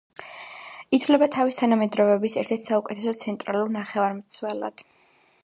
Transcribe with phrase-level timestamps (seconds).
[0.97, 4.87] ითვლება თავის თანამედროვეობის ერთ-ერთ საუკეთესო ცენტრალურ ნახევარმცველად.